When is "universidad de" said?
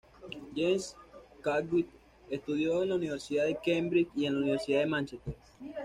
2.95-3.59, 4.39-4.85